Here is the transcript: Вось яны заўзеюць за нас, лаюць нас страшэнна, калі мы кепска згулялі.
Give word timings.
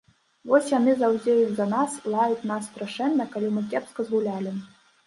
Вось 0.51 0.69
яны 0.77 0.95
заўзеюць 1.01 1.53
за 1.61 1.67
нас, 1.75 1.91
лаюць 2.15 2.47
нас 2.53 2.63
страшэнна, 2.71 3.31
калі 3.37 3.47
мы 3.55 3.67
кепска 3.71 4.01
згулялі. 4.11 4.59